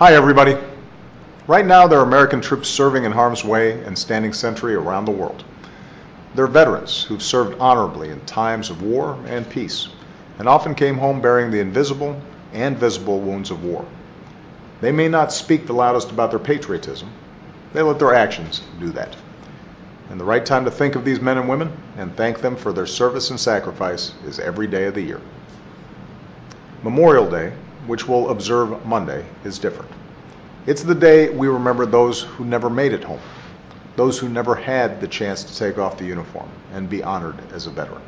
[0.00, 0.56] Hi, everybody.
[1.46, 5.10] Right now, there are American troops serving in harm's way and standing sentry around the
[5.10, 5.44] world.
[6.34, 9.88] They're veterans who've served honorably in times of war and peace,
[10.38, 12.18] and often came home bearing the invisible
[12.54, 13.84] and visible wounds of war.
[14.80, 17.10] They may not speak the loudest about their patriotism,
[17.74, 19.14] they let their actions do that.
[20.08, 22.72] And the right time to think of these men and women and thank them for
[22.72, 25.20] their service and sacrifice is every day of the year.
[26.82, 27.52] Memorial Day,
[27.86, 29.90] which we'll observe Monday, is different.
[30.66, 33.20] It's the day we remember those who never made it home,
[33.96, 37.66] those who never had the chance to take off the uniform and be honored as
[37.66, 38.02] a veteran.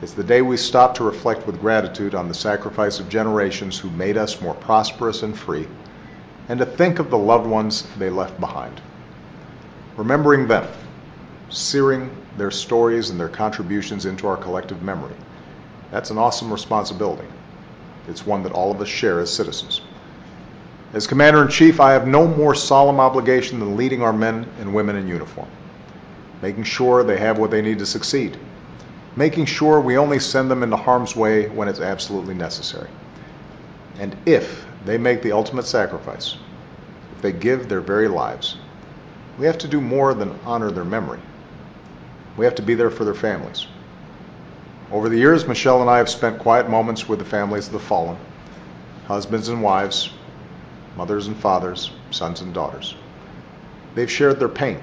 [0.00, 3.90] It's the day we stop to reflect with gratitude on the sacrifice of generations who
[3.90, 5.66] made us more prosperous and free,
[6.48, 8.80] and to think of the loved ones they left behind.
[9.96, 10.68] Remembering them,
[11.50, 15.16] searing their stories and their contributions into our collective memory,
[15.90, 17.26] that's an awesome responsibility.
[18.08, 19.82] It's one that all of us share as citizens.
[20.94, 24.74] As Commander in Chief, I have no more solemn obligation than leading our men and
[24.74, 25.48] women in uniform,
[26.40, 28.38] making sure they have what they need to succeed,
[29.14, 32.88] making sure we only send them into harm's way when it's absolutely necessary.
[33.98, 36.36] And if they make the ultimate sacrifice,
[37.14, 38.56] if they give their very lives,
[39.38, 41.20] we have to do more than honor their memory.
[42.38, 43.66] We have to be there for their families.
[44.90, 47.78] Over the years, Michelle and I have spent quiet moments with the families of the
[47.78, 48.16] fallen,
[49.06, 50.10] husbands and wives,
[50.96, 52.94] mothers and fathers, sons and daughters.
[53.94, 54.80] They've shared their pain,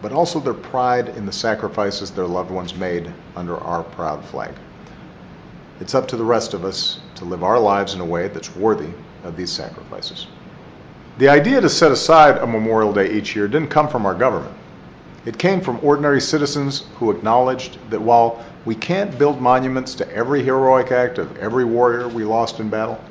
[0.00, 4.54] but also their pride in the sacrifices their loved ones made under our proud flag.
[5.80, 8.56] It's up to the rest of us to live our lives in a way that's
[8.56, 8.90] worthy
[9.22, 10.28] of these sacrifices.
[11.18, 14.56] The idea to set aside a Memorial Day each year didn't come from our government.
[15.26, 20.42] It came from ordinary citizens who acknowledged that while we can't build monuments to every
[20.42, 23.02] heroic act of every warrior we lost in battle,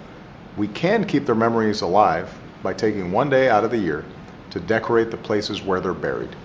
[0.58, 4.04] we can keep their memories alive by taking one day out of the year
[4.50, 6.36] to decorate the places where they're buried.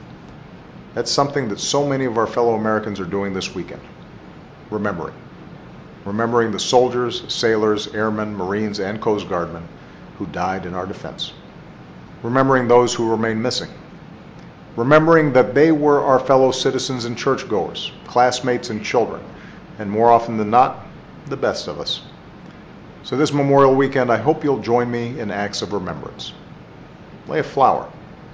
[0.95, 3.83] That's something that so many of our fellow Americans are doing this weekend.
[4.71, 5.15] Remembering.
[6.05, 9.65] Remembering the soldiers, sailors, airmen, Marines, and Coast Guardmen
[10.19, 11.33] who died in our defense.
[12.23, 13.71] Remembering those who remain missing
[14.81, 19.21] remembering that they were our fellow citizens and churchgoers, classmates and children,
[19.79, 20.87] and more often than not,
[21.27, 22.01] the best of us.
[23.03, 26.33] So this Memorial Weekend, I hope you'll join me in acts of remembrance.
[27.29, 27.91] Lay a flower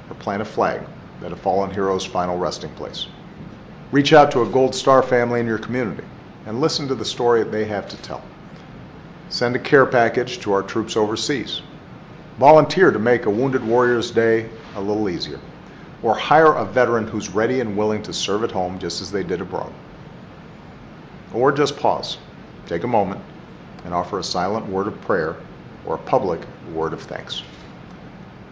[0.09, 0.83] or plant a flag
[1.25, 3.09] at a fallen hero's final resting place.
[3.91, 6.05] Reach out to a Gold Star family in your community
[6.47, 8.23] and listen to the story they have to tell.
[9.31, 11.63] Send a care package to our troops overseas.
[12.39, 15.41] Volunteer to make a Wounded Warriors Day a little easier
[16.03, 19.23] or hire a veteran who's ready and willing to serve at home just as they
[19.23, 19.73] did abroad.
[21.33, 22.19] Or just pause,
[22.67, 23.21] take a moment,
[23.85, 25.37] and offer a silent word of prayer
[25.85, 26.41] or a public
[26.73, 27.43] word of thanks.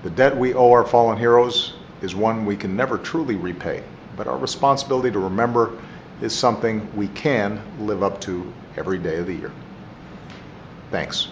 [0.03, 3.83] The debt we owe our fallen heroes is one we can never truly repay,
[4.17, 5.79] but our responsibility to remember
[6.21, 9.53] is something we can live up to every day of the year.
[10.91, 11.29] Thanks.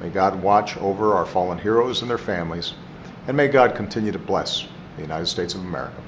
[0.00, 2.74] May God watch over our fallen heroes and their families,
[3.26, 4.66] and may God continue to bless
[4.98, 6.02] the United States of America.